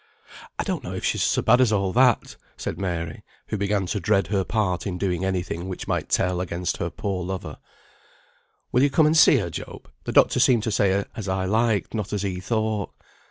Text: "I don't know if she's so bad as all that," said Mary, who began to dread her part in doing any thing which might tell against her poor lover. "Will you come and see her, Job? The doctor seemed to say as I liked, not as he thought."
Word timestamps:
"I 0.57 0.63
don't 0.63 0.83
know 0.83 0.93
if 0.95 1.05
she's 1.05 1.21
so 1.21 1.43
bad 1.43 1.61
as 1.61 1.71
all 1.71 1.93
that," 1.93 2.35
said 2.57 2.79
Mary, 2.79 3.21
who 3.49 3.55
began 3.59 3.85
to 3.85 3.99
dread 3.99 4.29
her 4.29 4.43
part 4.43 4.87
in 4.87 4.97
doing 4.97 5.23
any 5.23 5.43
thing 5.43 5.67
which 5.69 5.87
might 5.87 6.09
tell 6.09 6.41
against 6.41 6.77
her 6.77 6.89
poor 6.89 7.23
lover. 7.23 7.57
"Will 8.71 8.81
you 8.81 8.89
come 8.89 9.05
and 9.05 9.15
see 9.15 9.37
her, 9.37 9.51
Job? 9.51 9.91
The 10.05 10.11
doctor 10.11 10.39
seemed 10.39 10.63
to 10.63 10.71
say 10.71 11.05
as 11.15 11.27
I 11.29 11.45
liked, 11.45 11.93
not 11.93 12.13
as 12.13 12.23
he 12.23 12.39
thought." 12.39 12.91